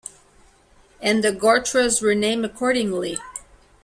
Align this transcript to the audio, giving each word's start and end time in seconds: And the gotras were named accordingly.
And 0.99 1.23
the 1.23 1.31
gotras 1.31 2.01
were 2.01 2.15
named 2.15 2.43
accordingly. 2.43 3.19